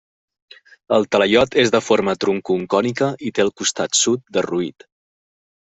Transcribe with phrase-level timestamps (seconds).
[0.97, 4.93] El talaiot és de forma troncocònica i té el costat sud derruït.